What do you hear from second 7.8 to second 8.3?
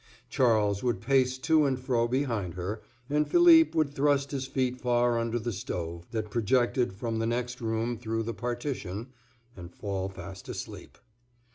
through